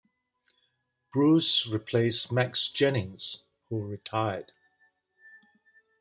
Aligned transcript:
Bruce 1.13 1.67
replaced 1.67 2.31
Max 2.31 2.67
Jennings, 2.69 3.43
who 3.69 3.85
retired. 3.85 4.51